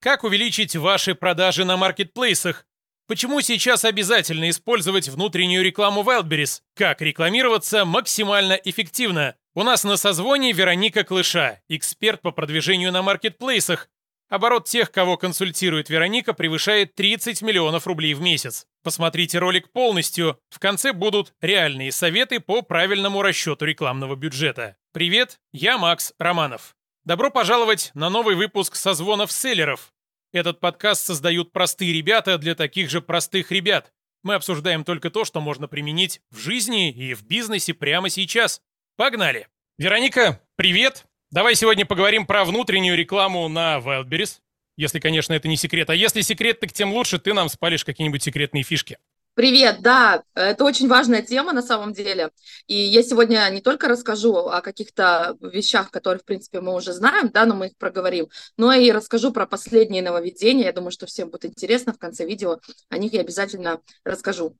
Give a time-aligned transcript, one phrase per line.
[0.00, 2.66] Как увеличить ваши продажи на маркетплейсах?
[3.08, 6.60] Почему сейчас обязательно использовать внутреннюю рекламу Wildberries?
[6.76, 9.34] Как рекламироваться максимально эффективно?
[9.54, 13.88] У нас на созвоне Вероника Клыша, эксперт по продвижению на маркетплейсах.
[14.28, 18.66] Оборот тех, кого консультирует Вероника, превышает 30 миллионов рублей в месяц.
[18.84, 20.38] Посмотрите ролик полностью.
[20.50, 24.76] В конце будут реальные советы по правильному расчету рекламного бюджета.
[24.92, 26.77] Привет, я Макс Романов.
[27.08, 29.94] Добро пожаловать на новый выпуск созвонов селлеров.
[30.30, 33.94] Этот подкаст создают простые ребята для таких же простых ребят.
[34.22, 38.60] Мы обсуждаем только то, что можно применить в жизни и в бизнесе прямо сейчас.
[38.98, 39.48] Погнали!
[39.78, 41.06] Вероника, привет!
[41.30, 44.40] Давай сегодня поговорим про внутреннюю рекламу на Wildberries.
[44.76, 45.88] Если, конечно, это не секрет.
[45.88, 48.98] А если секрет, так тем лучше ты нам спалишь какие-нибудь секретные фишки.
[49.38, 52.30] Привет, да, это очень важная тема на самом деле.
[52.66, 57.30] И я сегодня не только расскажу о каких-то вещах, которые, в принципе, мы уже знаем,
[57.32, 60.64] да, но мы их проговорим, но и расскажу про последние нововведения.
[60.64, 62.58] Я думаю, что всем будет интересно в конце видео.
[62.88, 64.56] О них я обязательно расскажу.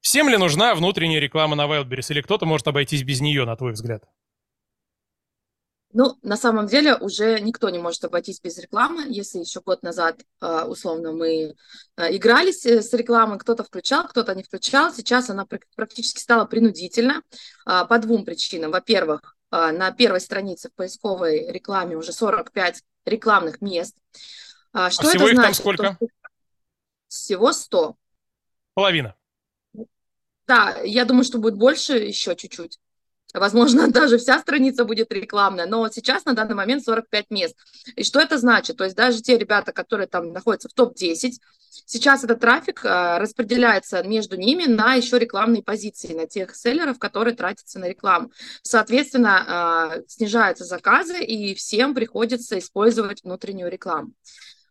[0.00, 3.72] Всем ли нужна внутренняя реклама на Wildberries, или кто-то может обойтись без нее, на твой
[3.72, 4.02] взгляд?
[5.98, 9.06] Ну, на самом деле уже никто не может обойтись без рекламы.
[9.08, 11.56] Если еще год назад, а, условно, мы
[11.96, 17.22] а, игрались с рекламой, кто-то включал, кто-то не включал, сейчас она практически стала принудительна
[17.66, 18.70] а, по двум причинам.
[18.70, 23.96] Во-первых, на первой странице в поисковой рекламе уже 45 рекламных мест.
[24.70, 25.42] Что а всего это их значит?
[25.42, 25.98] там сколько?
[27.08, 27.96] Всего 100.
[28.74, 29.16] Половина.
[30.46, 32.78] Да, я думаю, что будет больше еще чуть-чуть.
[33.34, 37.56] Возможно, даже вся страница будет рекламная, но сейчас на данный момент 45 мест.
[37.96, 38.76] И что это значит?
[38.76, 41.32] То есть даже те ребята, которые там находятся в топ-10,
[41.84, 47.34] сейчас этот трафик э, распределяется между ними на еще рекламные позиции, на тех селлеров, которые
[47.34, 48.32] тратятся на рекламу.
[48.62, 54.12] Соответственно, э, снижаются заказы, и всем приходится использовать внутреннюю рекламу.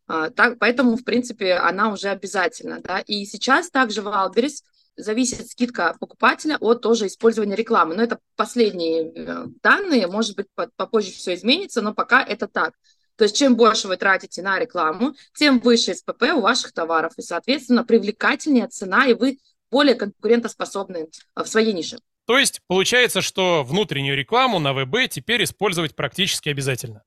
[0.10, 2.82] Э, так, поэтому, в принципе, она уже обязательна.
[2.82, 3.00] Да?
[3.02, 4.64] И сейчас также в Wildberries–
[4.98, 7.96] зависит скидка покупателя от тоже использования рекламы.
[7.96, 12.74] Но это последние э, данные, может быть, попозже все изменится, но пока это так.
[13.16, 17.22] То есть чем больше вы тратите на рекламу, тем выше СПП у ваших товаров, и,
[17.22, 19.40] соответственно, привлекательнее цена, и вы
[19.72, 22.00] более конкурентоспособны э, в своей нише.
[22.26, 27.04] То есть получается, что внутреннюю рекламу на ВБ теперь использовать практически обязательно?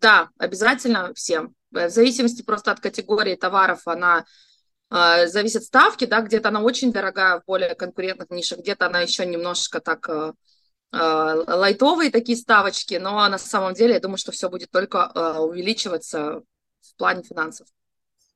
[0.00, 1.54] Да, обязательно всем.
[1.70, 4.24] В зависимости просто от категории товаров она
[4.90, 9.24] а, зависят ставки, да, где-то она очень дорогая в более конкурентных нишах, где-то она еще
[9.24, 10.32] немножко так э,
[10.92, 16.42] лайтовые такие ставочки, но на самом деле я думаю, что все будет только э, увеличиваться
[16.80, 17.68] в плане финансов.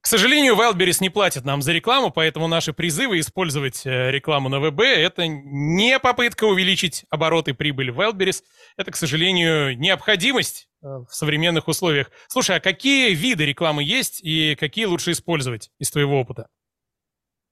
[0.05, 4.61] К сожалению, Wildberries не платит нам за рекламу, поэтому наши призывы использовать э, рекламу на
[4.61, 8.43] ВБ– это не попытка увеличить обороты и прибыль Wildberries.
[8.77, 12.11] Это, к сожалению, необходимость э, в современных условиях.
[12.29, 16.49] Слушай, а какие виды рекламы есть и какие лучше использовать из твоего опыта?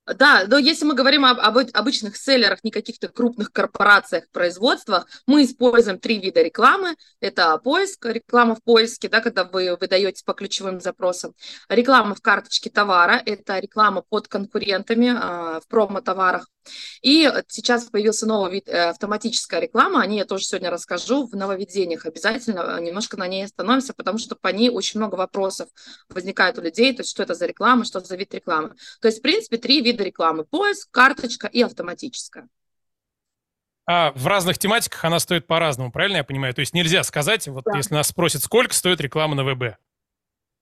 [0.05, 5.45] Да, но если мы говорим об, об обычных селлерах, не каких-то крупных корпорациях, производствах, мы
[5.45, 6.97] используем три вида рекламы.
[7.21, 11.35] Это поиск, реклама в поиске, да, когда вы выдаете по ключевым запросам.
[11.69, 16.49] Реклама в карточке товара, это реклама под конкурентами э, в промо-товарах.
[17.03, 21.35] И сейчас появился новый вид э, автоматическая реклама, о ней я тоже сегодня расскажу в
[21.35, 25.69] нововведениях, обязательно э, немножко на ней остановимся, потому что по ней очень много вопросов
[26.09, 28.75] возникает у людей, то есть что это за реклама, что за вид рекламы.
[29.01, 32.49] То есть, в принципе, три вида рекламы, поиск, карточка и автоматическая.
[33.85, 36.55] А в разных тематиках она стоит по-разному, правильно я понимаю?
[36.55, 37.77] То есть нельзя сказать, вот да.
[37.77, 39.77] если нас спросят, сколько стоит реклама на ВБ.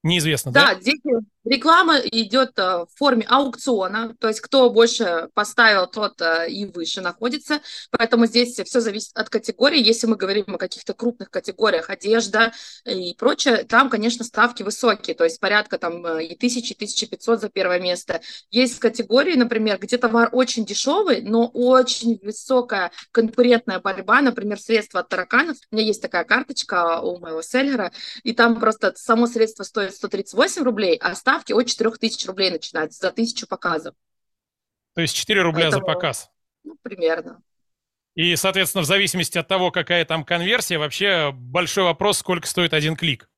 [0.02, 0.74] Неизвестно, да?
[0.74, 1.00] Да, здесь
[1.44, 7.00] реклама идет э, в форме аукциона, то есть кто больше поставил, тот э, и выше
[7.00, 9.82] находится, поэтому здесь все зависит от категории.
[9.82, 12.52] Если мы говорим о каких-то крупных категориях, одежда
[12.84, 17.40] и прочее, там, конечно, ставки высокие, то есть порядка там э, и тысячи, и 1500
[17.40, 18.20] за первое место.
[18.50, 25.08] Есть категории, например, где товар очень дешевый, но очень высокая конкурентная борьба, например, средства от
[25.08, 25.56] тараканов.
[25.70, 30.10] У меня есть такая карточка у моего селлера, и там просто само средство стоит стоит
[30.28, 33.94] 138 рублей, а ставки от 4000 рублей начинаются за тысячу показов.
[34.94, 36.30] То есть 4 рубля Поэтому, за показ?
[36.64, 37.42] Ну, примерно.
[38.14, 42.96] И, соответственно, в зависимости от того, какая там конверсия, вообще большой вопрос, сколько стоит один
[42.96, 43.28] клик.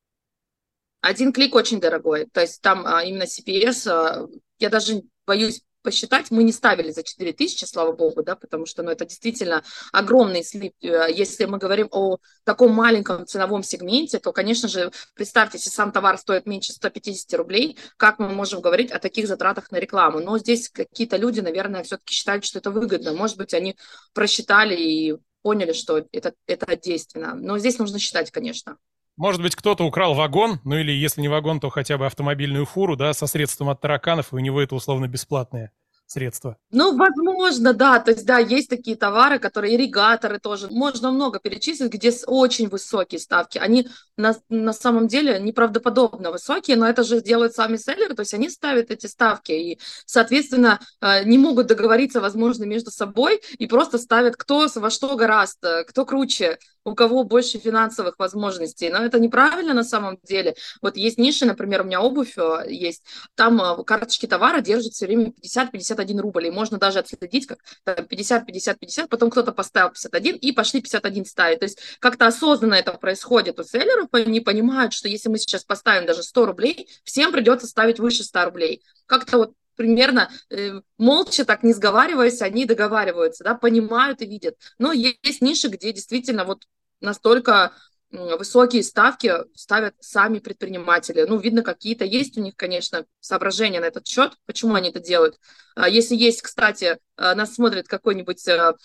[1.01, 2.25] Один клик очень дорогой.
[2.25, 4.27] То есть там а, именно CPS, а,
[4.59, 8.81] я даже боюсь посчитать, мы не ставили за 4 тысячи, слава богу, да, потому что
[8.81, 10.73] ну, это действительно огромный слип.
[10.81, 15.91] Э, если мы говорим о таком маленьком ценовом сегменте, то, конечно же, представьте, если сам
[15.91, 20.19] товар стоит меньше 150 рублей, как мы можем говорить о таких затратах на рекламу?
[20.19, 23.13] Но здесь какие-то люди, наверное, все-таки считают, что это выгодно.
[23.13, 23.77] Может быть, они
[24.13, 27.35] просчитали и поняли, что это, это действенно.
[27.35, 28.77] Но здесь нужно считать, конечно.
[29.15, 32.95] Может быть, кто-то украл вагон, ну или если не вагон, то хотя бы автомобильную фуру,
[32.95, 35.71] да, со средством от тараканов, и у него это условно бесплатное
[36.07, 36.57] средства?
[36.71, 37.99] Ну, возможно, да.
[37.99, 40.67] То есть, да, есть такие товары, которые ирригаторы тоже.
[40.69, 43.57] Можно много перечислить, где очень высокие ставки.
[43.57, 43.87] Они
[44.17, 48.49] на, на самом деле неправдоподобно высокие, но это же делают сами селлеры, то есть они
[48.49, 54.37] ставят эти ставки и, соответственно, э, не могут договориться, возможно, между собой и просто ставят
[54.37, 58.89] кто во что гораздо, кто круче, у кого больше финансовых возможностей.
[58.89, 60.55] Но это неправильно на самом деле.
[60.81, 63.03] Вот есть ниши, например, у меня обувь э, есть,
[63.35, 69.07] там э, карточки товара держат все время 50-51 рубль, и можно даже отследить, как 50-50-50,
[69.07, 71.59] потом кто-то поставил 51 и пошли 51 ставить.
[71.59, 76.05] То есть как-то осознанно это происходит у селлеров, они понимают, что если мы сейчас поставим
[76.05, 78.83] даже 100 рублей, всем придется ставить выше 100 рублей.
[79.05, 84.55] Как-то вот примерно э, молча, так не сговариваясь, они договариваются, да, понимают и видят.
[84.77, 86.63] Но есть ниши, где действительно вот
[87.01, 87.73] настолько
[88.13, 91.23] высокие ставки ставят сами предприниматели.
[91.23, 95.39] Ну, видно, какие-то есть у них, конечно, соображения на этот счет, почему они это делают.
[95.75, 98.75] А если есть, кстати, а, нас смотрит какой-нибудь а,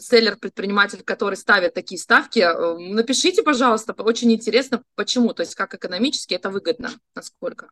[0.00, 2.40] селлер-предприниматель, который ставит такие ставки,
[2.92, 7.68] напишите, пожалуйста, очень интересно, почему, то есть как экономически это выгодно, насколько.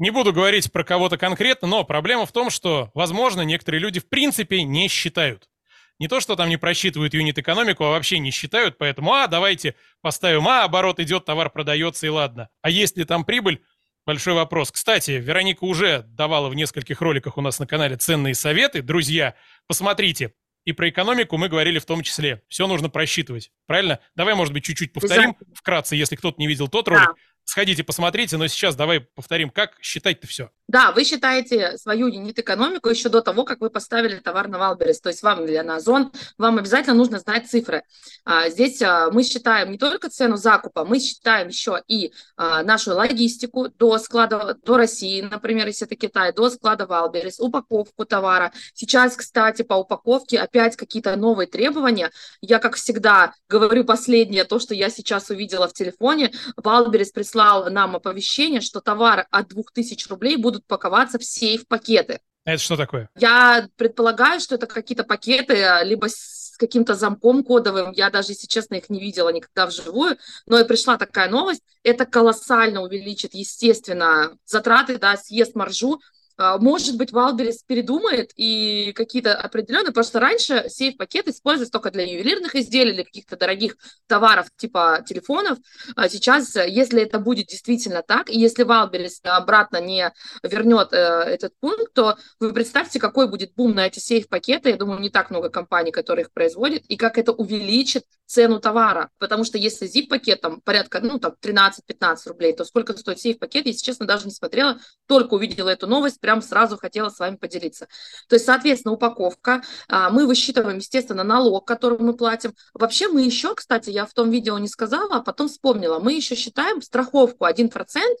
[0.00, 4.08] Не буду говорить про кого-то конкретно, но проблема в том, что, возможно, некоторые люди в
[4.08, 5.50] принципе не считают.
[5.98, 10.48] Не то, что там не просчитывают юнит-экономику, а вообще не считают, поэтому, а, давайте поставим,
[10.48, 12.48] а, оборот идет, товар продается, и ладно.
[12.62, 13.60] А есть ли там прибыль?
[14.06, 14.72] Большой вопрос.
[14.72, 18.80] Кстати, Вероника уже давала в нескольких роликах у нас на канале ценные советы.
[18.80, 19.34] Друзья,
[19.66, 20.32] посмотрите.
[20.64, 22.42] И про экономику мы говорили в том числе.
[22.48, 23.50] Все нужно просчитывать.
[23.66, 23.98] Правильно?
[24.14, 27.08] Давай, может быть, чуть-чуть повторим вкратце, если кто-то не видел тот ролик.
[27.08, 27.14] Да.
[27.50, 30.50] Сходите, посмотрите, но сейчас давай повторим, как считать-то все.
[30.68, 35.08] Да, вы считаете свою юнит-экономику еще до того, как вы поставили товар на Wildberries, то
[35.08, 37.82] есть вам или на Озон, вам обязательно нужно знать цифры.
[38.24, 42.94] А, здесь а, мы считаем не только цену закупа, мы считаем еще и а, нашу
[42.94, 48.52] логистику до склада, до России, например, если это Китай, до склада Wildberries, упаковку товара.
[48.74, 52.12] Сейчас, кстати, по упаковке опять какие-то новые требования.
[52.40, 56.30] Я, как всегда, говорю последнее, то, что я сейчас увидела в телефоне.
[56.56, 57.39] Wildberries прислал
[57.70, 62.20] нам оповещение, что товары от 2000 рублей будут паковаться в сейф-пакеты.
[62.44, 63.10] Это что такое?
[63.18, 67.92] Я предполагаю, что это какие-то пакеты, а, либо с каким-то замком кодовым.
[67.92, 70.16] Я даже, если честно, их не видела никогда вживую.
[70.46, 71.62] Но и пришла такая новость.
[71.82, 76.19] Это колоссально увеличит, естественно, затраты, да, съест маржу а,
[76.58, 82.92] может быть, Wildberries передумает и какие-то определенные, что раньше сейф-пакет используется только для ювелирных изделий
[82.92, 83.76] или каких-то дорогих
[84.06, 85.58] товаров типа телефонов.
[85.96, 91.52] А сейчас, если это будет действительно так, и если Wildberries обратно не вернет э, этот
[91.60, 94.70] пункт, то вы представьте, какой будет бум на эти сейф-пакеты.
[94.70, 99.10] Я думаю, не так много компаний, которые их производят, и как это увеличит цену товара.
[99.18, 103.82] Потому что если zip-пакет там порядка, ну, там 13-15 рублей, то сколько стоит сейф-пакет, если
[103.82, 107.88] честно, даже не смотрела, только увидела эту новость, прям сразу хотела с вами поделиться.
[108.28, 109.62] То есть, соответственно, упаковка.
[109.88, 112.54] А, мы высчитываем, естественно, налог, который мы платим.
[112.72, 116.36] Вообще мы еще, кстати, я в том видео не сказала, а потом вспомнила, мы еще
[116.36, 117.70] считаем страховку, 1%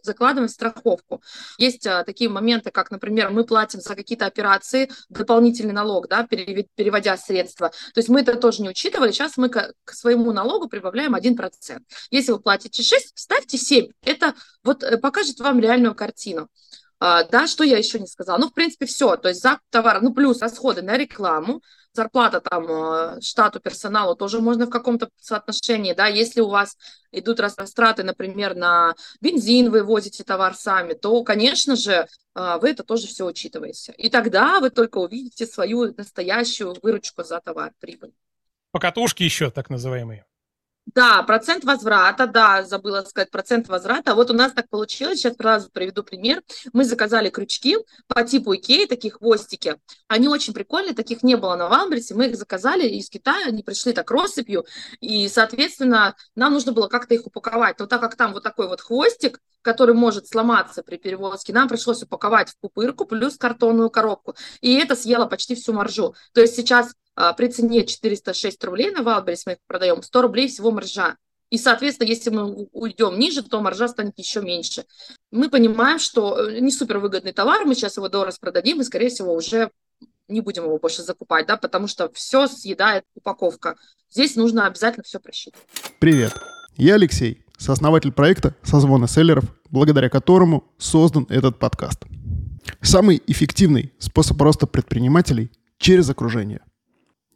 [0.02, 1.22] закладываем в страховку.
[1.56, 7.16] Есть а, такие моменты, как, например, мы платим за какие-то операции дополнительный налог, да, переводя
[7.16, 7.68] средства.
[7.68, 9.12] То есть мы это тоже не учитывали.
[9.12, 11.78] Сейчас мы к своему налогу прибавляем 1%.
[12.10, 13.86] Если вы платите 6, ставьте 7.
[14.02, 14.34] Это
[14.64, 16.48] вот э, покажет вам реальную картину.
[17.00, 18.38] А, да, что я еще не сказала?
[18.38, 19.16] Ну, в принципе, все.
[19.16, 21.62] То есть закуп товара, ну, плюс расходы на рекламу,
[21.94, 26.76] зарплата там э, штату персоналу тоже можно в каком-то соотношении, да, если у вас
[27.10, 32.84] идут растраты, например, на бензин, вы возите товар сами, то, конечно же, а, вы это
[32.84, 33.92] тоже все учитываете.
[33.96, 38.12] И тогда вы только увидите свою настоящую выручку за товар, прибыль.
[38.72, 40.24] Покатушки еще так называемые.
[40.94, 44.14] Да, процент возврата, да, забыла сказать процент возврата.
[44.14, 46.42] Вот у нас так получилось, сейчас сразу приведу пример.
[46.72, 47.76] Мы заказали крючки
[48.08, 49.76] по типу Икеи, такие хвостики.
[50.08, 52.14] Они очень прикольные, таких не было на Wildberries.
[52.14, 54.64] Мы их заказали из Китая, они пришли так россыпью,
[55.00, 57.78] и, соответственно, нам нужно было как-то их упаковать.
[57.78, 62.02] Но так как там вот такой вот хвостик, который может сломаться при перевозке, нам пришлось
[62.02, 64.34] упаковать в пупырку плюс картонную коробку.
[64.60, 66.14] И это съело почти всю маржу.
[66.32, 66.94] То есть сейчас
[67.36, 71.16] при цене 406 рублей на Wildberries мы их продаем, 100 рублей всего маржа.
[71.50, 74.84] И, соответственно, если мы уйдем ниже, то маржа станет еще меньше.
[75.32, 79.34] Мы понимаем, что э, не супервыгодный товар, мы сейчас его дорого продадим, и, скорее всего,
[79.34, 79.70] уже
[80.28, 83.76] не будем его больше закупать, да, потому что все съедает упаковка.
[84.10, 85.66] Здесь нужно обязательно все просчитывать.
[85.98, 86.34] Привет,
[86.76, 92.04] я Алексей, сооснователь проекта «Созвоны селлеров», благодаря которому создан этот подкаст.
[92.80, 96.60] Самый эффективный способ роста предпринимателей через окружение.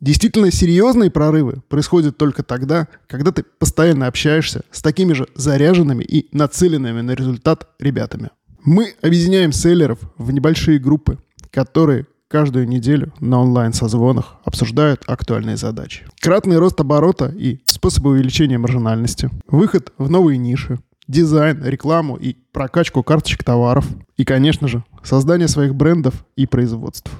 [0.04, 6.28] Действительно серьезные прорывы происходят только тогда, когда ты постоянно общаешься с такими же заряженными и
[6.36, 8.28] нацеленными на результат ребятами.
[8.62, 11.16] Мы объединяем селлеров в небольшие группы,
[11.50, 16.04] которые каждую неделю на онлайн-созвонах обсуждают актуальные задачи.
[16.20, 23.02] Кратный рост оборота и способы увеличения маржинальности, выход в новые ниши, дизайн, рекламу и прокачку
[23.02, 23.86] карточек товаров.
[24.18, 27.10] И, конечно же, создание своих брендов и производств.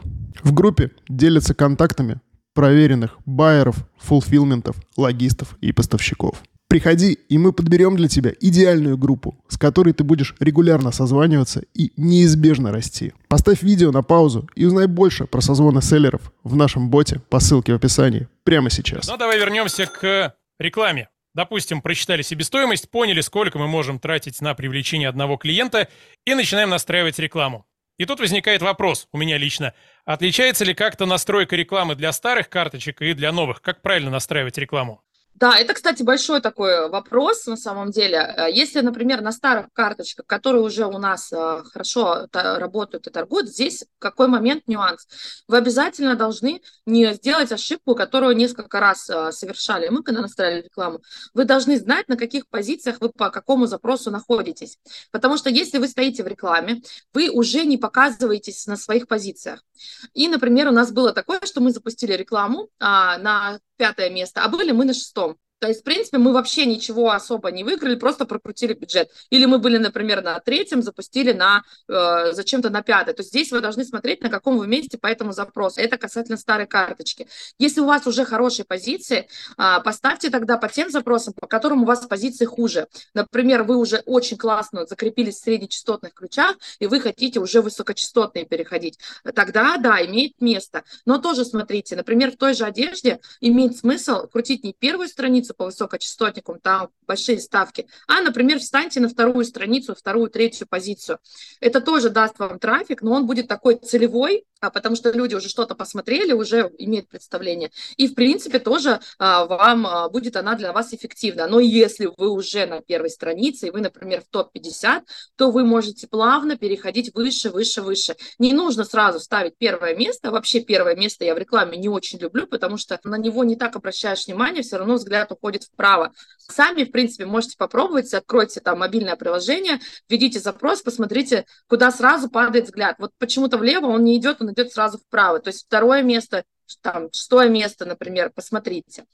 [0.42, 2.20] В группе делятся контактами
[2.54, 6.42] проверенных байеров, фулфилментов, логистов и поставщиков.
[6.68, 11.92] Приходи, и мы подберем для тебя идеальную группу, с которой ты будешь регулярно созваниваться и
[11.96, 13.12] неизбежно расти.
[13.28, 17.72] Поставь видео на паузу и узнай больше про созвоны селлеров в нашем боте по ссылке
[17.72, 19.06] в описании прямо сейчас.
[19.06, 21.10] Ну, давай вернемся к рекламе.
[21.34, 25.88] Допустим, прочитали себестоимость, поняли, сколько мы можем тратить на привлечение одного клиента
[26.24, 27.66] и начинаем настраивать рекламу.
[27.96, 29.72] И тут возникает вопрос у меня лично.
[30.04, 33.62] Отличается ли как-то настройка рекламы для старых карточек и для новых?
[33.62, 35.02] Как правильно настраивать рекламу?
[35.34, 38.18] Да, это, кстати, большой такой вопрос на самом деле.
[38.18, 43.48] Э, если, например, на старых карточках, которые уже у нас э, хорошо работают и торгуют,
[43.48, 45.08] здесь какой момент нюанс?
[45.48, 51.00] Вы обязательно должны не сделать ошибку, которую несколько раз э, совершали мы, когда настраивали рекламу.
[51.34, 54.78] Вы должны знать, на каких позициях вы по какому запросу находитесь.
[55.10, 59.64] Потому что если вы стоите в рекламе, вы уже не показываетесь на своих позициях.
[60.12, 64.48] И, например, у нас было такое, что мы запустили рекламу а, на пятое место, а
[64.48, 65.36] были мы на шестом.
[65.64, 69.08] То есть, в принципе, мы вообще ничего особо не выиграли, просто прокрутили бюджет.
[69.30, 73.14] Или мы были, например, на третьем, запустили на э, зачем-то на пятое.
[73.14, 75.80] То есть здесь вы должны смотреть, на каком вы месте по этому запросу.
[75.80, 77.28] Это касательно старой карточки.
[77.58, 81.86] Если у вас уже хорошие позиции, э, поставьте тогда по тем запросам, по которым у
[81.86, 82.86] вас позиции хуже.
[83.14, 88.98] Например, вы уже очень классно закрепились в среднечастотных ключах, и вы хотите уже высокочастотные переходить.
[89.34, 90.84] Тогда, да, имеет место.
[91.06, 95.66] Но тоже смотрите, например, в той же одежде имеет смысл крутить не первую страницу, по
[95.66, 101.18] высокочастотникам, там большие ставки, а, например, встаньте на вторую страницу, вторую, третью позицию.
[101.60, 105.48] Это тоже даст вам трафик, но он будет такой целевой, а, потому что люди уже
[105.48, 107.70] что-то посмотрели, уже имеют представление.
[107.96, 111.46] И, в принципе, тоже а, вам а, будет она для вас эффективна.
[111.46, 115.02] Но если вы уже на первой странице, и вы, например, в топ-50,
[115.36, 118.16] то вы можете плавно переходить выше, выше, выше.
[118.38, 120.30] Не нужно сразу ставить первое место.
[120.30, 123.76] Вообще первое место я в рекламе не очень люблю, потому что на него не так
[123.76, 126.12] обращаешь внимание, все равно взгляд уходит вправо.
[126.38, 132.66] Сами, в принципе, можете попробовать, откройте там мобильное приложение, введите запрос, посмотрите, куда сразу падает
[132.66, 132.96] взгляд.
[132.98, 135.40] Вот почему-то влево он не идет, он идет сразу вправо.
[135.40, 136.44] То есть второе место,
[136.80, 139.04] там, шестое место, например, посмотрите.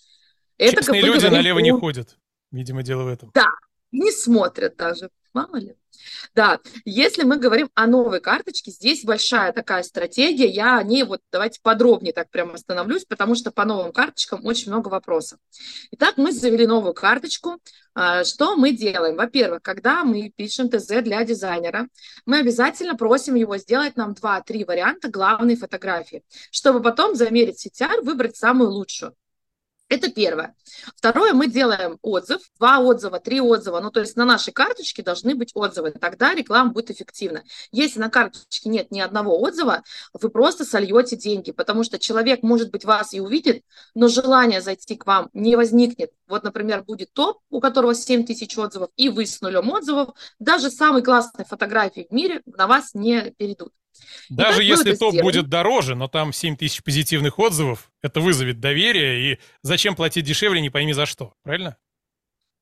[0.59, 2.17] Это, Честные люди налево не ходят.
[2.51, 3.31] Видимо, дело в этом.
[3.35, 3.47] Да,
[3.93, 5.11] не смотрят даже.
[5.33, 5.77] Мало ли.
[6.35, 11.21] Да, если мы говорим о новой карточке, здесь большая такая стратегия, я о ней вот
[11.33, 15.39] давайте подробнее так прямо остановлюсь, потому что по новым карточкам очень много вопросов.
[15.93, 17.59] Итак, мы завели новую карточку.
[17.95, 19.17] А, что мы делаем?
[19.17, 21.89] Во-первых, когда мы пишем ТЗ для дизайнера,
[22.25, 28.37] мы обязательно просим его сделать нам 2-3 варианта главной фотографии, чтобы потом замерить CTR, выбрать
[28.37, 29.15] самую лучшую.
[29.91, 30.55] Это первое.
[30.95, 35.35] Второе, мы делаем отзыв, два отзыва, три отзыва, ну то есть на нашей карточке должны
[35.35, 37.43] быть отзывы, тогда реклама будет эффективна.
[37.73, 39.83] Если на карточке нет ни одного отзыва,
[40.13, 43.65] вы просто сольете деньги, потому что человек, может быть, вас и увидит,
[43.97, 46.13] но желание зайти к вам не возникнет.
[46.29, 50.71] Вот, например, будет топ, у которого 7 тысяч отзывов, и вы с нулем отзывов, даже
[50.71, 53.73] самые классные фотографии в мире на вас не перейдут.
[54.29, 55.25] Даже если топ сделаем.
[55.25, 60.61] будет дороже, но там 7 тысяч позитивных отзывов, это вызовет доверие, и зачем платить дешевле,
[60.61, 61.77] не пойми за что, правильно?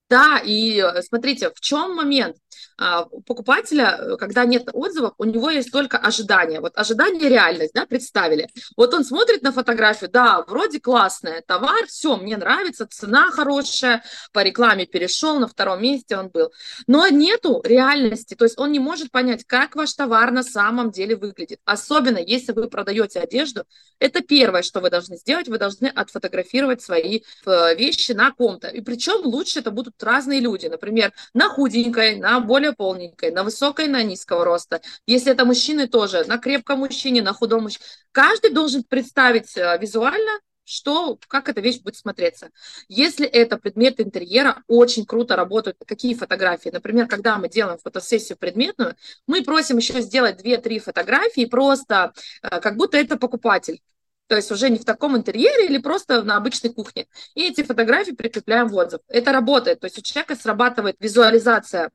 [0.08, 2.36] Да, и э, смотрите, в чем момент?
[2.76, 6.60] А, покупателя, э, когда нет отзывов, у него есть только ожидание.
[6.60, 8.48] Вот ожидание реальность, да, представили.
[8.76, 14.42] Вот он смотрит на фотографию, да, вроде классная, товар, все, мне нравится, цена хорошая, по
[14.42, 16.52] рекламе перешел, на втором месте он был.
[16.86, 21.16] Но нету реальности, то есть он не может понять, как ваш товар на самом деле
[21.16, 21.60] выглядит.
[21.64, 23.64] Особенно, если вы продаете одежду,
[23.98, 28.68] это первое, что вы должны сделать, вы должны отфотографировать свои э, вещи на ком-то.
[28.68, 33.86] И причем лучше это будут разные люди, например, на худенькой, на более полненькой, на высокой,
[33.86, 34.80] на низкого роста.
[35.06, 37.84] Если это мужчины, тоже на крепком мужчине, на худом мужчине.
[38.10, 42.50] Каждый должен представить э, визуально, что, как эта вещь будет смотреться.
[42.88, 46.70] Если это предмет интерьера, очень круто работают какие фотографии.
[46.70, 48.94] Например, когда мы делаем фотосессию предметную,
[49.26, 52.12] мы просим еще сделать 2-3 фотографии, просто
[52.42, 53.80] э, как будто это покупатель.
[54.28, 57.06] То есть уже не в таком интерьере или просто на обычной кухне.
[57.34, 59.00] И эти фотографии прикрепляем в отзыв.
[59.08, 59.80] Это работает.
[59.80, 61.90] То есть у человека срабатывает визуализация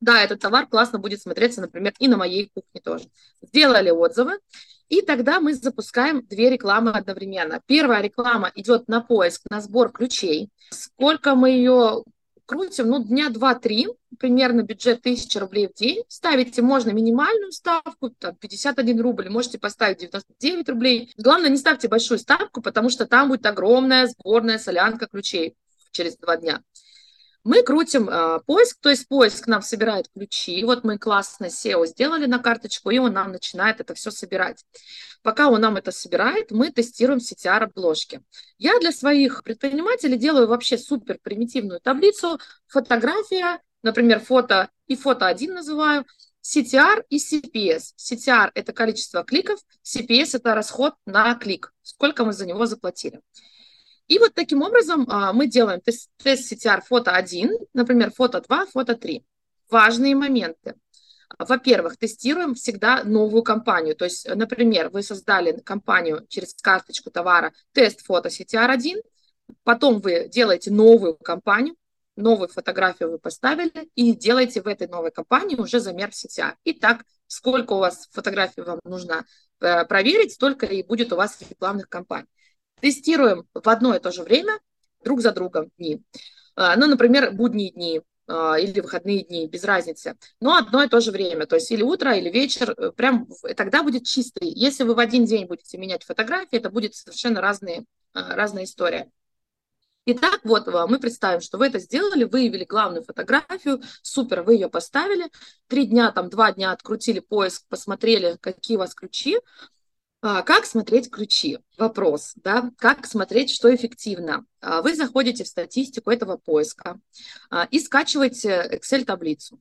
[0.00, 3.08] да, этот товар классно будет смотреться, например, и на моей кухне тоже.
[3.42, 4.38] Сделали отзывы,
[4.88, 7.60] И тогда мы запускаем две рекламы одновременно.
[7.66, 10.50] Первая реклама идет на поиск, на сбор ключей.
[10.70, 12.04] Сколько мы ее
[12.46, 16.02] крутим, ну, дня 2-3, примерно бюджет 1000 рублей в день.
[16.08, 21.12] Ставите можно минимальную ставку, там, 51 рубль, можете поставить 99 рублей.
[21.18, 25.56] Главное, не ставьте большую ставку, потому что там будет огромная сборная солянка ключей
[25.90, 26.62] через два дня.
[27.48, 30.62] Мы крутим э, поиск, то есть поиск нам собирает ключи.
[30.64, 34.66] Вот мы классно SEO сделали на карточку, и он нам начинает это все собирать.
[35.22, 38.20] Пока он нам это собирает, мы тестируем CTR-обложки.
[38.58, 42.38] Я для своих предпринимателей делаю вообще супер примитивную таблицу.
[42.66, 46.04] Фотография, например, фото и фото один называю,
[46.42, 47.94] CTR и CPS.
[47.96, 53.22] CTR– это количество кликов, CPS– это расход на клик, сколько мы за него заплатили.
[54.08, 58.66] И вот таким образом а, мы делаем тест, тест CTR фото 1, например, фото 2,
[58.66, 59.24] фото 3.
[59.70, 60.74] Важные моменты.
[61.38, 63.94] Во-первых, тестируем всегда новую компанию.
[63.94, 69.02] То есть, например, вы создали компанию через карточку товара тест фото CTR 1,
[69.62, 71.76] потом вы делаете новую компанию,
[72.16, 76.54] новую фотографию вы поставили и делаете в этой новой компании уже замер CTR.
[76.64, 79.26] И так, сколько у вас фотографий вам нужно
[79.60, 82.26] э, проверить, столько и будет у вас рекламных кампаний.
[82.80, 84.58] Тестируем в одно и то же время
[85.02, 86.02] друг за другом дни.
[86.56, 90.16] А, ну, например, будние дни а, или выходные дни, без разницы.
[90.40, 93.82] Но одно и то же время, то есть или утро, или вечер, э, прям тогда
[93.82, 94.48] будет чистый.
[94.48, 99.10] Если вы в один день будете менять фотографии, это будет совершенно разные, а, разная история.
[100.10, 105.30] Итак, вот мы представим, что вы это сделали, выявили главную фотографию, супер, вы ее поставили,
[105.66, 109.38] три дня, там, два дня открутили поиск, посмотрели, какие у вас ключи,
[110.20, 111.58] как смотреть ключи?
[111.76, 114.44] Вопрос, да, как смотреть, что эффективно?
[114.60, 116.98] А, вы заходите в статистику этого поиска
[117.50, 119.60] а, и скачиваете Excel-таблицу,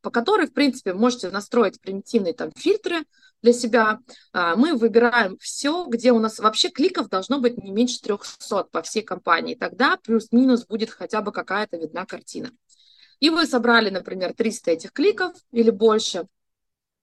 [0.00, 3.04] по которой, в принципе, можете настроить примитивные там фильтры
[3.42, 4.00] для себя.
[4.32, 9.02] Мы выбираем все, где у нас вообще кликов должно быть не меньше 300 по всей
[9.02, 9.54] компании.
[9.54, 12.50] Тогда плюс-минус будет хотя бы какая-то видна картина.
[13.20, 16.26] И вы собрали, например, 300 этих кликов или больше,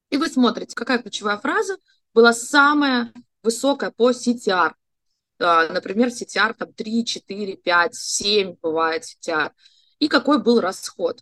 [0.10, 1.78] и вы смотрите, какая ключевая фраза–
[2.16, 4.74] была самая высокая по CTR.
[5.38, 9.52] Например, CTR там 3, 4, 5, 7 бывает CTR.
[10.00, 11.22] И какой был расход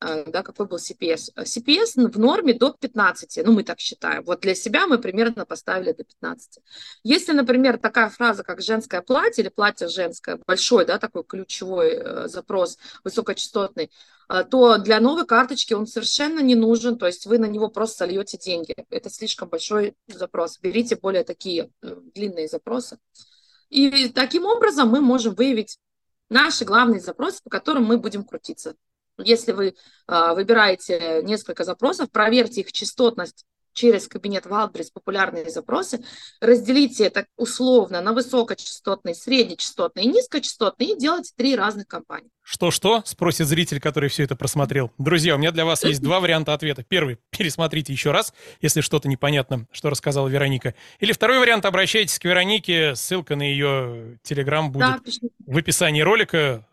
[0.00, 1.34] да, какой был CPS.
[1.36, 4.24] CPS в норме до 15, ну мы так считаем.
[4.24, 6.58] Вот для себя мы примерно поставили до 15.
[7.02, 12.28] Если, например, такая фраза, как женское платье или платье женское, большой, да, такой ключевой э,
[12.28, 13.90] запрос, высокочастотный,
[14.30, 17.98] э, то для новой карточки он совершенно не нужен, то есть вы на него просто
[17.98, 18.74] сольете деньги.
[18.88, 20.58] Это слишком большой запрос.
[20.60, 22.98] Берите более такие э, длинные запросы.
[23.68, 25.78] И таким образом мы можем выявить
[26.30, 28.76] наши главные запросы, по которым мы будем крутиться.
[29.22, 29.74] Если вы
[30.08, 36.04] э, выбираете несколько запросов, проверьте их частотность через кабинет Wildberries популярные запросы,
[36.40, 42.30] разделите это условно на высокочастотные, среднечастотные и низкочастотные и делайте три разных компании.
[42.42, 43.02] Что-что?
[43.04, 44.90] Спросит зритель, который все это просмотрел.
[44.98, 46.82] Друзья, у меня для вас есть два варианта ответа.
[46.82, 50.74] Первый– пересмотрите еще раз, если что-то непонятно, что рассказала Вероника.
[50.98, 55.00] Или второй вариант– обращайтесь к Веронике, ссылка на ее телеграм будет да,
[55.46, 56.66] в описании ролика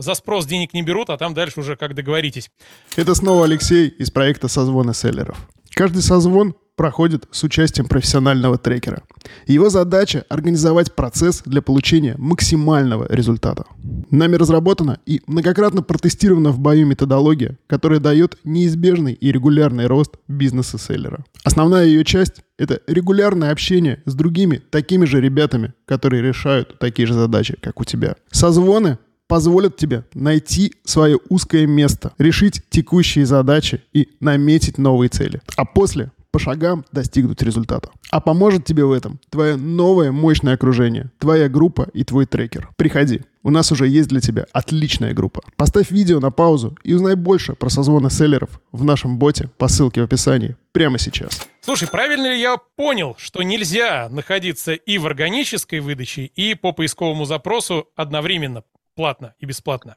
[0.00, 2.50] за спрос денег не берут, а там дальше уже как договоритесь.
[2.96, 5.36] Это снова Алексей из проекта «Созвоны селлеров».
[5.74, 9.02] Каждый созвон проходит с участием профессионального трекера.
[9.46, 13.66] Его задача– организовать процесс для получения максимального результата.
[14.10, 20.78] Нами разработана и многократно протестирована в бою методология, которая дает неизбежный и регулярный рост бизнеса
[20.78, 21.22] селлера.
[21.44, 27.12] Основная ее часть– это регулярное общение с другими такими же ребятами, которые решают такие же
[27.12, 28.16] задачи, как у тебя.
[28.30, 28.96] Созвоны
[29.30, 35.40] позволят тебе найти свое узкое место, решить текущие задачи и наметить новые цели.
[35.56, 37.90] А после по шагам достигнуть результата.
[38.10, 42.70] А поможет тебе в этом твое новое мощное окружение, твоя группа и твой трекер.
[42.76, 45.42] Приходи, у нас уже есть для тебя отличная группа.
[45.56, 50.00] Поставь видео на паузу и узнай больше про созвоны селлеров в нашем боте по ссылке
[50.00, 51.46] в описании прямо сейчас.
[51.60, 57.26] Слушай, правильно ли я понял, что нельзя находиться и в органической выдаче, и по поисковому
[57.26, 58.64] запросу одновременно?
[59.00, 59.96] Платно и бесплатно?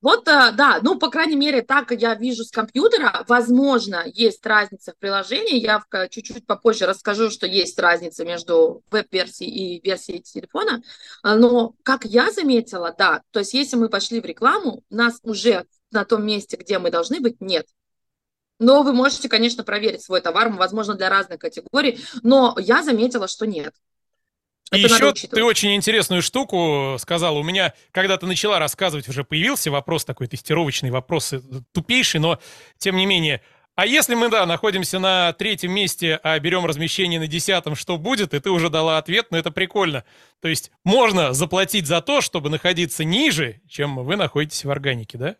[0.00, 3.22] Вот, э, да, ну, по крайней мере, так я вижу с компьютера.
[3.28, 5.60] Возможно, есть разница в приложении.
[5.60, 10.82] Я чуть-чуть попозже расскажу, что есть разница между веб-версией и версией телефона.
[11.22, 15.66] Э, но, как я заметила, да, то есть если мы пошли в рекламу, нас уже
[15.90, 17.66] на том месте, где мы должны быть, нет.
[18.58, 23.46] Но вы можете, конечно, проверить свой товар, возможно, для разных категорий, но я заметила, что
[23.46, 23.74] нет.
[24.72, 27.38] И еще ты очень интересную штуку сказала.
[27.38, 31.40] У меня, когда ты начала рассказывать, уже появился вопрос такой, тестировочный вопрос, э,
[31.72, 32.38] тупейший, но
[32.78, 33.40] тем не менее,
[33.76, 38.32] А если мы, да, находимся на третьем месте, а берем размещение на десятом, что будет,
[38.32, 40.04] и ты уже дала ответ, но это прикольно.
[40.40, 45.36] То есть можно заплатить за то, чтобы находиться ниже, чем вы находитесь в органике, да?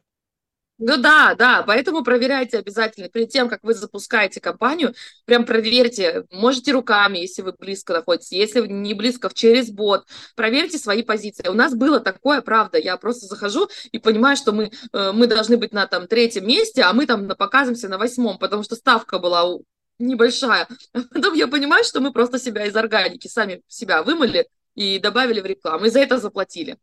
[0.78, 3.08] Ну да, да, поэтому проверяйте обязательно.
[3.08, 4.92] Перед тем, как вы запускаете компанию,
[5.24, 10.78] прям проверьте, можете руками, если вы близко находитесь, если вы не близко, через бот, проверьте
[10.78, 11.48] свои позиции.
[11.48, 15.58] У нас было такое, правда, я просто захожу и понимаю, что мы, э, мы должны
[15.58, 19.58] быть на там третьем месте, а мы там показываемся на восьмом, потому что ставка была
[20.00, 20.66] небольшая.
[20.92, 25.40] А потом я понимаю, что мы просто себя из органики сами себя вымыли и добавили
[25.40, 26.78] в рекламу, и за это заплатили.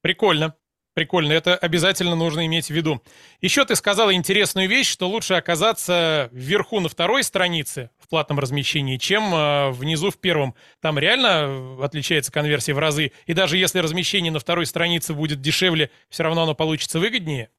[0.00, 0.54] Прикольно.
[0.92, 3.00] Прикольно, это обязательно нужно иметь в виду.
[3.40, 8.96] Еще ты сказала интересную вещь, что лучше оказаться вверху на второй странице в платном размещении,
[8.96, 10.56] чем э, внизу в первом.
[10.80, 13.12] Там реально отличается конверсия в разы.
[13.26, 17.50] И даже если размещение на второй странице будет дешевле, все равно оно получится выгоднее.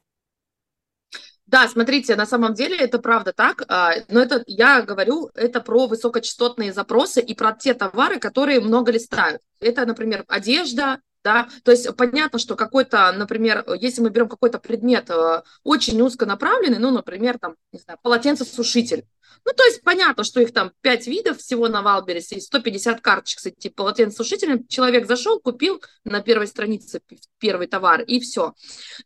[1.45, 5.87] Да, смотрите, на самом деле это правда так, а, но это я говорю, это про
[5.87, 9.41] высокочастотные запросы и про те товары, которые много листают.
[9.59, 15.09] Это, например, одежда, да, то есть понятно, что какой-то, например, если мы берем какой-то предмет
[15.09, 19.05] э, очень узконаправленный, ну, например, там, не знаю, полотенцесушитель,
[19.45, 23.39] ну, то есть понятно, что их там 5 видов всего на Валбересе, и 150 карточек
[23.39, 24.67] с этим полотенцесушителем.
[24.67, 27.01] Человек зашел, купил на первой странице
[27.39, 28.53] первый товар, и все.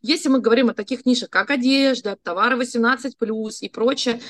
[0.02, 3.12] Если мы говорим о таких нишах, как одежда, товары 18+,
[3.60, 4.20] и прочее,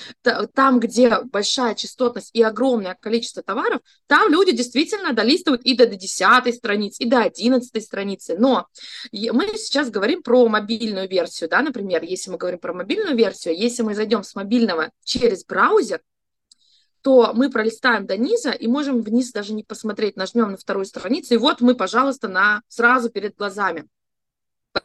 [0.54, 6.54] там, где большая частотность и огромное количество товаров, там люди действительно долистывают и до 10
[6.54, 8.36] страниц, и до 11 страницы.
[8.38, 8.66] Но
[9.12, 13.82] мы сейчас говорим про мобильную версию, да, например, если мы говорим про мобильную версию, если
[13.82, 15.95] мы зайдем с мобильного через браузер,
[17.06, 21.34] то мы пролистаем до низа и можем вниз даже не посмотреть, нажмем на вторую страницу,
[21.34, 23.84] и вот мы, пожалуйста, на, сразу перед глазами.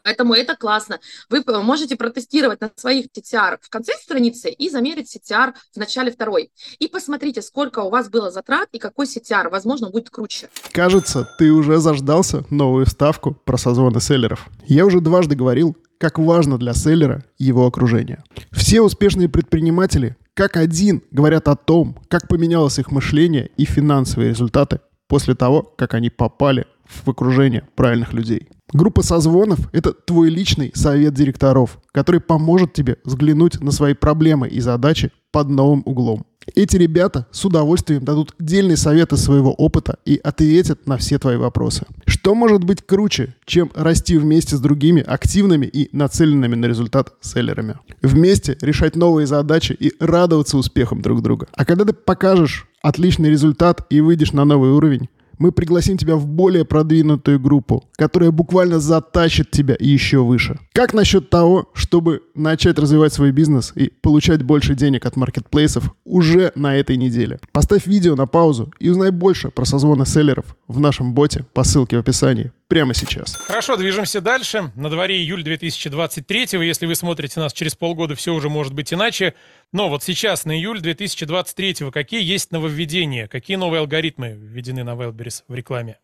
[0.04, 1.00] Поэтому это классно.
[1.28, 6.52] Вы можете протестировать на своих CTR в конце страницы и замерить CTR в начале второй.
[6.78, 10.48] И посмотрите, сколько у вас было затрат и какой CTR, возможно, будет круче.
[10.70, 14.46] Кажется, ты уже заждался новую ставку про созвоны селлеров.
[14.68, 18.22] Я уже дважды говорил, как важно для селлера его окружение.
[18.52, 24.80] Все успешные предприниматели как один говорят о том, как поменялось их мышление и финансовые результаты
[25.08, 28.48] после того, как они попали в окружение правильных людей.
[28.72, 34.60] Группа созвонов– это твой личный совет директоров, который поможет тебе взглянуть на свои проблемы и
[34.60, 36.24] задачи под новым углом.
[36.54, 41.86] Эти ребята с удовольствием дадут дельные советы своего опыта и ответят на все твои вопросы.
[42.06, 47.76] Что может быть круче, чем расти вместе с другими активными и нацеленными на результат селлерами?
[48.02, 51.48] Вместе решать новые задачи и радоваться успехам друг друга.
[51.52, 56.26] А когда ты покажешь отличный результат и выйдешь на новый уровень, мы пригласим тебя в
[56.26, 60.58] более продвинутую группу, которая буквально затащит тебя еще выше.
[60.72, 66.52] Как насчет того, чтобы начать развивать свой бизнес и получать больше денег от маркетплейсов уже
[66.54, 67.38] на этой неделе?
[67.52, 71.96] Поставь видео на паузу и узнай больше про созвоны селлеров в нашем боте по ссылке
[71.96, 73.34] в описании прямо сейчас.
[73.34, 74.72] Хорошо, движемся дальше.
[74.76, 76.48] На дворе июль 2023.
[76.52, 79.34] Если вы смотрите нас через полгода, все уже может быть иначе.
[79.72, 83.28] Но вот сейчас, на июль 2023, какие есть нововведения?
[83.28, 85.98] Какие новые алгоритмы введены на Wildberries в рекламе?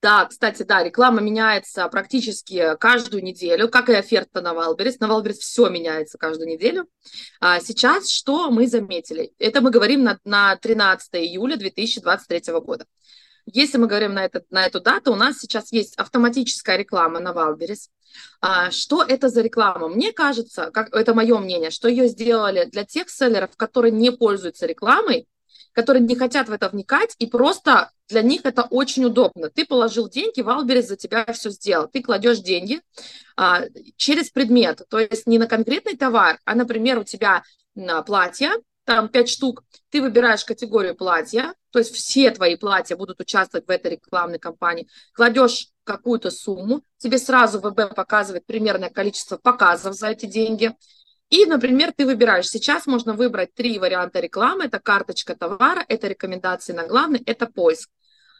[0.00, 4.98] Да, кстати, да, реклама меняется практически каждую неделю, как и оферта на Wildberries.
[5.00, 6.86] На Wildberries все меняется каждую неделю.
[7.40, 9.32] А сейчас что мы заметили?
[9.40, 12.86] Это мы говорим на, на 13 июля 2023 года.
[13.46, 17.32] Если мы говорим на, этот, на эту дату, у нас сейчас есть автоматическая реклама на
[17.32, 17.90] Wildberries.
[18.70, 19.88] Что это за реклама?
[19.88, 24.66] Мне кажется, как, это мое мнение, что ее сделали для тех селлеров, которые не пользуются
[24.66, 25.26] рекламой,
[25.74, 29.50] которые не хотят в это вникать, и просто для них это очень удобно.
[29.50, 31.88] Ты положил деньги, Wildberries за тебя все сделал.
[31.88, 32.80] Ты кладешь деньги
[33.36, 33.64] а,
[33.96, 37.42] через предмет, то есть не на конкретный товар, а, например, у тебя
[37.74, 38.52] на платье,
[38.84, 43.70] там пять штук, ты выбираешь категорию платья, то есть все твои платья будут участвовать в
[43.70, 50.26] этой рекламной кампании, кладешь какую-то сумму, тебе сразу ВБ показывает примерное количество показов за эти
[50.26, 50.74] деньги,
[51.30, 56.72] и, например, ты выбираешь, сейчас можно выбрать три варианта рекламы, это карточка товара, это рекомендации
[56.72, 57.90] на главный, это поиск.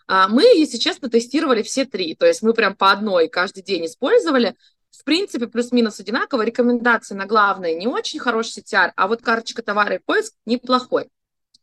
[0.06, 3.86] А, мы, если честно, тестировали все три, то есть мы прям по одной каждый день
[3.86, 4.54] использовали,
[4.98, 6.42] в принципе, плюс-минус одинаково.
[6.42, 11.10] Рекомендации на главное не очень хороший CTR, а вот карточка товара и поиск неплохой.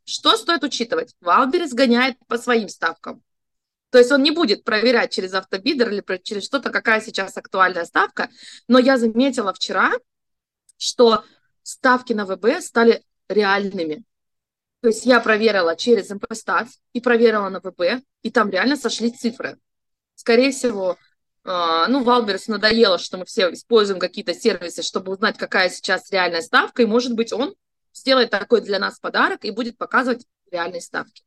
[0.03, 1.15] Что стоит учитывать?
[1.21, 3.23] Wildberries гоняет по своим ставкам.
[3.91, 8.29] То есть он не будет проверять через автобидер или через что-то, какая сейчас актуальная ставка.
[8.67, 9.91] Но я заметила вчера,
[10.77, 11.23] что
[11.61, 14.03] ставки на ВБ стали реальными.
[14.81, 19.57] То есть я проверила через MPStats и проверила на ВБ, и там реально сошли цифры.
[20.15, 20.97] Скорее всего,
[21.43, 26.83] ну, Wildberries надоело, что мы все используем какие-то сервисы, чтобы узнать, какая сейчас реальная ставка,
[26.83, 27.55] и, может быть, он
[27.93, 31.23] сделает такой для нас подарок и будет показывать реальные ставки.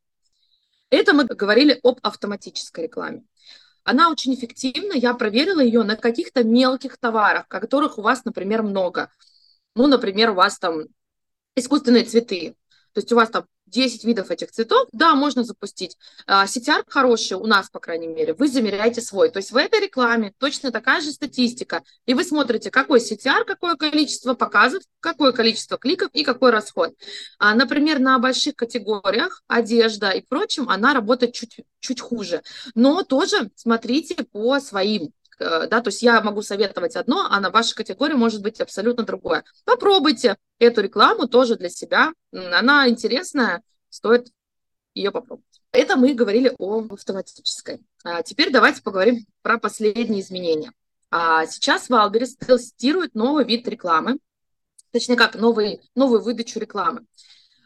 [0.90, 3.24] Это мы говорили об автоматической рекламе.
[3.82, 9.10] Она очень эффективна, я проверила ее на каких-то мелких товарах, которых у вас, например, много.
[9.74, 10.84] Ну, например, у вас там
[11.54, 12.56] искусственные цветы.
[12.94, 15.96] То есть у вас там 10 видов этих цветов, да, можно запустить.
[16.26, 19.30] А, CTR хороший у нас, по крайней мере, вы замеряете свой.
[19.30, 21.82] То есть в этой рекламе точно такая же статистика.
[22.06, 26.94] И вы смотрите, какой CTR, какое количество показов, какое количество кликов и какой расход.
[27.38, 32.42] А, например, на больших категориях, одежда и прочем, она работает чуть, чуть хуже.
[32.76, 37.74] Но тоже смотрите по своим да, то есть я могу советовать одно, а на вашей
[37.74, 39.44] категории может быть абсолютно другое.
[39.64, 44.28] Попробуйте эту рекламу тоже для себя, она интересная, стоит
[44.94, 45.60] ее попробовать.
[45.72, 47.80] Это мы говорили о автоматической.
[48.04, 50.72] А теперь давайте поговорим про последние изменения.
[51.10, 54.18] А сейчас Wildberries тестирует новый вид рекламы,
[54.92, 57.04] точнее как новый, новую выдачу рекламы.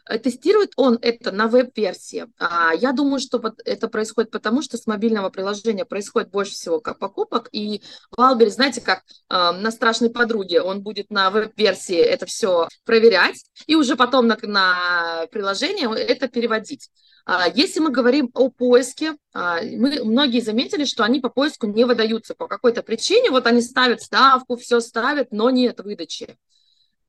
[0.09, 2.25] Э, тестирует он это на веб-версии.
[2.39, 6.97] А, я думаю, что это происходит потому, что с мобильного приложения происходит больше всего как
[6.97, 7.83] покупок, и
[8.17, 13.75] Валберь, знаете, как э, на страшной подруге, он будет на веб-версии это все проверять, и
[13.75, 16.89] уже потом на, на приложение это переводить.
[17.25, 21.85] А, если мы говорим о поиске, а, мы, многие заметили, что они по поиску не
[21.85, 23.29] выдаются по какой-то причине.
[23.29, 26.37] Вот они ставят ставку, все ставят, но нет выдачи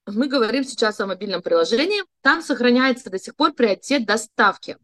[0.06, 4.76] мы говорим сейчас о мобильном приложении, там сохраняется до сих пор приоритет доставки.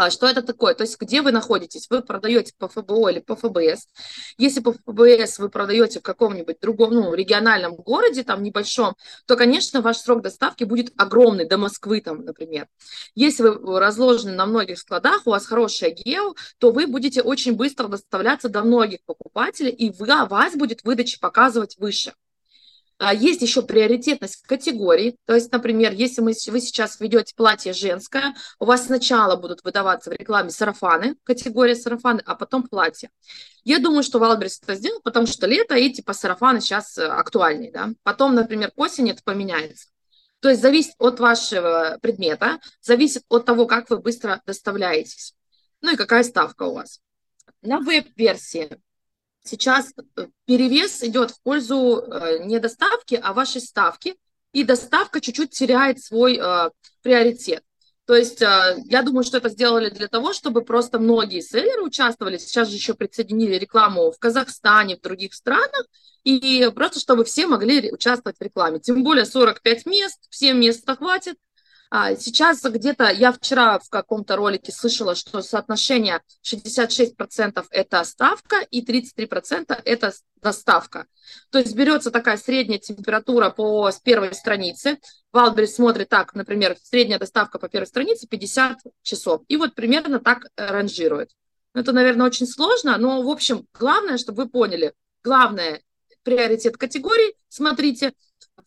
[0.00, 0.72] А что это такое?
[0.72, 1.86] То есть где вы находитесь?
[1.90, 3.86] Вы продаете по ФБО или по ФБС.
[4.38, 9.82] Если по ФБС вы продаете в каком-нибудь другом, ну, региональном городе, там, небольшом, то, конечно,
[9.82, 12.66] ваш срок доставки будет огромный, до Москвы, там, например.
[13.14, 17.86] Если вы разложены на многих складах, у вас хорошая гео, то вы будете очень быстро
[17.88, 22.14] доставляться до многих покупателей, и вы, вас будет выдача показывать выше.
[23.00, 25.16] А есть еще приоритетность категорий.
[25.24, 30.10] То есть, например, если мы, вы сейчас ведете платье женское, у вас сначала будут выдаваться
[30.10, 33.08] в рекламе сарафаны, категория сарафаны, а потом платье.
[33.64, 37.72] Я думаю, что Wildberries это сделал, потому что лето и типа сарафаны сейчас э, актуальнее.
[37.72, 37.88] Да?
[38.02, 39.88] Потом, например, к осени это поменяется.
[40.40, 45.34] То есть зависит от вашего предмета, зависит от того, как вы быстро доставляетесь.
[45.80, 47.00] Ну и какая ставка у вас.
[47.62, 48.78] На веб-версии
[49.44, 54.16] сейчас э, перевес идет в пользу э, не доставки, а вашей ставки,
[54.52, 56.70] и доставка чуть-чуть теряет свой э,
[57.02, 57.62] приоритет.
[58.06, 62.38] То есть я думаю, что это сделали для того, чтобы просто многие селлеры участвовали.
[62.38, 65.86] Сейчас же еще присоединили рекламу в Казахстане, в других странах,
[66.24, 68.80] и просто чтобы все могли участвовать в рекламе.
[68.80, 71.36] Тем более 45 мест, всем места хватит,
[72.18, 79.80] сейчас где-то, я вчера в каком-то ролике слышала, что соотношение 66% это ставка и 33%
[79.84, 81.06] это доставка.
[81.50, 84.98] То есть берется такая средняя температура по, с первой страницы.
[85.32, 89.42] Валберис смотрит так, например, средняя доставка по первой странице 50 часов.
[89.48, 91.30] И вот примерно так ранжирует.
[91.74, 95.82] Это, наверное, очень сложно, но, в общем, главное, чтобы вы поняли, главное,
[96.22, 98.12] приоритет категорий, смотрите,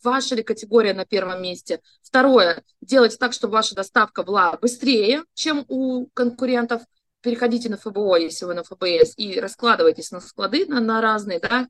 [0.02, 1.80] ваша ли категория на первом месте.
[2.02, 6.82] Второе, делать так, чтобы ваша доставка была быстрее, чем у конкурентов.
[7.20, 11.68] Переходите на ФБО, если вы на ФБС, и раскладывайтесь на склады на, на разные, да.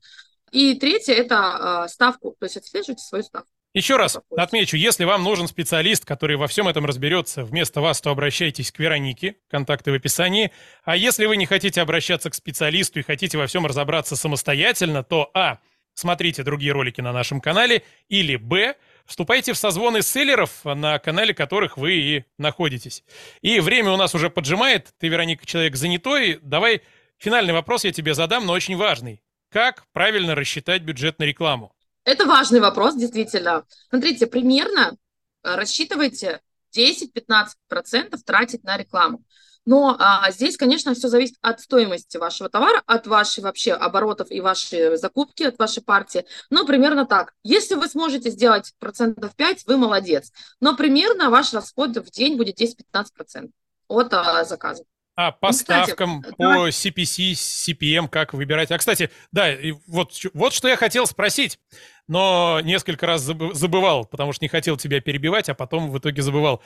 [0.50, 3.48] И третье– это э, ставку, то есть отслеживайте свою ставку.
[3.72, 8.10] Еще раз отмечу, если вам нужен специалист, который во всем этом разберется вместо вас, то
[8.10, 10.52] обращайтесь к Веронике, контакты в описании.
[10.84, 15.28] А если вы не хотите обращаться к специалисту и хотите во всем разобраться самостоятельно, то
[15.34, 15.58] а–
[15.94, 18.76] смотрите другие ролики на нашем канале, или б,
[19.06, 23.04] вступайте в созвоны селлеров, на канале которых вы и находитесь.
[23.40, 26.82] И время у нас уже поджимает, ты, Вероника, человек занятой, давай
[27.18, 29.22] финальный вопрос я тебе задам, но очень важный.
[29.50, 31.74] Как правильно рассчитать бюджет на рекламу?
[32.04, 33.64] Это важный вопрос, действительно.
[33.88, 34.96] Смотрите, примерно
[35.42, 36.40] э, рассчитывайте
[36.76, 39.24] 10-15% тратить на рекламу.
[39.66, 44.40] Но а, здесь, конечно, все зависит от стоимости вашего товара, от вашей вообще оборотов и
[44.40, 46.26] вашей закупки, от вашей партии.
[46.50, 47.34] Но примерно так.
[47.42, 50.32] Если вы сможете сделать процентов 5, вы молодец.
[50.60, 53.50] Но примерно ваш расход в день будет 10-15%
[53.88, 54.84] от а, заказа.
[55.16, 58.72] А по ну, ставкам, кстати, по CPC, CPM, как выбирать?
[58.72, 61.60] А, кстати, да, и вот, вот что я хотел спросить,
[62.08, 66.62] но несколько раз забывал, потому что не хотел тебя перебивать, а потом в итоге забывал.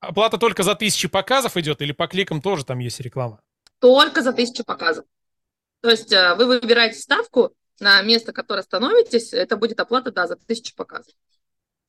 [0.00, 3.40] Оплата только за тысячи показов идет или по кликам тоже там есть реклама?
[3.80, 5.04] Только за тысячу показов.
[5.80, 10.36] То есть э, вы выбираете ставку на место, которое становитесь, это будет оплата, да, за
[10.36, 11.14] тысячу показов.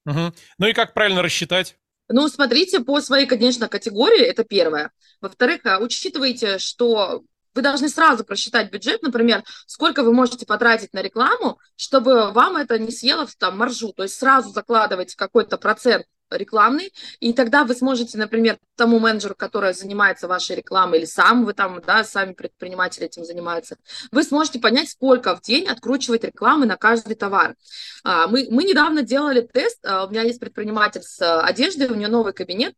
[0.06, 0.34] Угу.
[0.58, 1.78] Ну и как правильно рассчитать?
[2.08, 4.92] Ну, смотрите по своей, конечно, категории, это первое.
[5.22, 11.02] Во-вторых, э, учитывайте, что вы должны сразу просчитать бюджет, например, сколько вы можете потратить на
[11.02, 13.92] рекламу, чтобы вам это не съело в там, маржу.
[13.94, 19.74] То есть сразу закладывайте какой-то процент рекламный, и тогда вы сможете, например, тому менеджеру, который
[19.74, 23.78] занимается вашей рекламой, или сам вы там, да, сами предприниматели этим занимаются,
[24.12, 27.56] вы сможете понять, сколько в день откручивать рекламы на каждый товар.
[28.04, 32.08] А, мы, мы недавно делали тест, а, у меня есть предприниматель с одеждой, у нее
[32.08, 32.76] новый кабинет,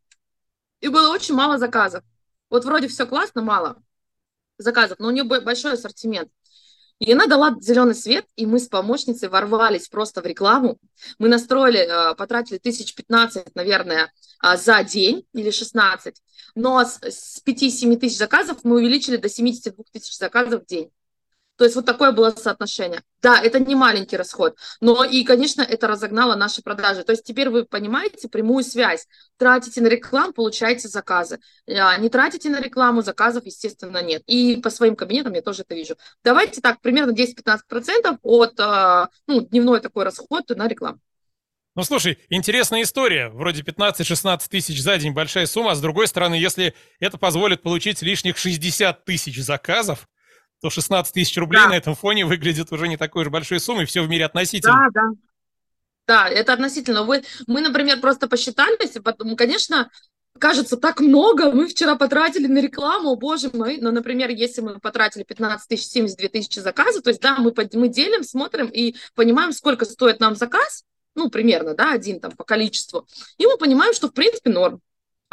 [0.79, 2.03] и было очень мало заказов.
[2.49, 3.81] Вот вроде все классно, мало
[4.57, 6.29] заказов, но у нее большой ассортимент.
[7.01, 10.77] И она дала зеленый свет, и мы с помощницей ворвались просто в рекламу.
[11.17, 16.21] Мы настроили, э, потратили тысяч пятнадцать, наверное, а, за день или 16,
[16.53, 20.91] но с 5-7 тысяч заказов мы увеличили до 72 тысяч заказов в день.
[21.61, 23.03] То есть вот такое было соотношение.
[23.21, 27.03] Да, это не маленький расход, но и, конечно, это разогнало наши продажи.
[27.03, 29.05] То есть теперь вы понимаете прямую связь.
[29.37, 31.39] Тратите на рекламу, получаете заказы.
[31.69, 34.23] А, не тратите на рекламу, заказов, естественно, нет.
[34.25, 35.97] И по своим кабинетам я тоже это вижу.
[36.23, 40.99] Давайте так, примерно 10-15% от а, ну, дневной такой расход на рекламу.
[41.75, 43.29] Ну, слушай, интересная история.
[43.29, 48.01] Вроде 15-16 тысяч за день большая сумма, а с другой стороны, если это позволит получить
[48.01, 50.07] лишних 60 тысяч заказов,
[50.61, 51.69] то 16 тысяч рублей да.
[51.69, 54.89] на этом фоне выглядит уже не такой уж большой суммой, все в мире относительно.
[54.93, 55.09] Да, да.
[56.07, 57.03] Да, это относительно.
[57.03, 59.89] Вы, мы, например, просто посчитались, потом, конечно,
[60.39, 63.77] кажется, так много мы вчера потратили на рекламу, боже мой.
[63.77, 67.87] Но, например, если мы потратили 15 тысяч, 72 тысячи заказов, то есть, да, мы, мы
[67.87, 70.83] делим, смотрим и понимаем, сколько стоит нам заказ,
[71.15, 74.81] ну, примерно, да, один там по количеству, и мы понимаем, что, в принципе, норм.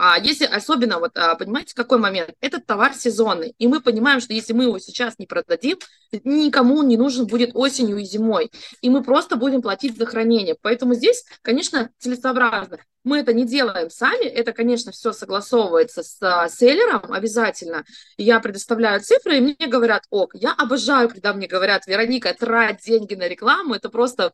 [0.00, 2.30] А если особенно, вот, а, понимаете, какой момент?
[2.40, 5.76] Этот товар сезонный, и мы понимаем, что если мы его сейчас не продадим,
[6.22, 10.54] никому не нужен будет осенью и зимой, и мы просто будем платить за хранение.
[10.62, 12.78] Поэтому здесь, конечно, целесообразно.
[13.02, 17.84] Мы это не делаем сами, это, конечно, все согласовывается с а, селлером обязательно.
[18.16, 23.16] Я предоставляю цифры, и мне говорят, ок, я обожаю, когда мне говорят, Вероника, трать деньги
[23.16, 24.32] на рекламу, это просто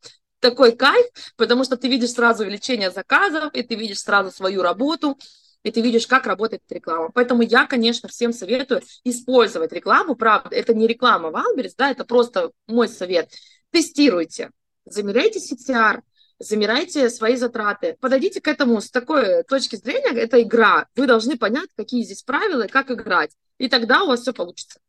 [0.49, 5.17] такой кайф, потому что ты видишь сразу увеличение заказов, и ты видишь сразу свою работу,
[5.63, 7.09] и ты видишь, как работает реклама.
[7.11, 10.15] Поэтому я, конечно, всем советую использовать рекламу.
[10.15, 13.31] Правда, это не реклама Wildberries, да, это просто мой совет.
[13.71, 14.51] Тестируйте,
[14.85, 16.01] замеряйте CTR,
[16.37, 17.97] замеряйте свои затраты.
[17.99, 20.85] Подойдите к этому с такой точки зрения, это игра.
[20.95, 23.31] Вы должны понять, какие здесь правила и как играть.
[23.57, 24.79] И тогда у вас все получится.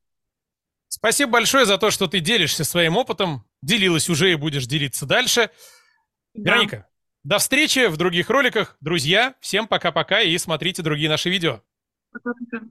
[0.89, 3.45] Спасибо большое за то, что ты делишься своим опытом.
[3.67, 5.51] Делилась уже и будешь делиться дальше.
[6.35, 6.53] Да.
[6.53, 6.89] Вероника,
[7.25, 8.77] до встречи в других роликах.
[8.81, 11.63] Друзья, всем пока-пока и смотрите другие наши видео.
[12.13, 12.67] Пока-пока.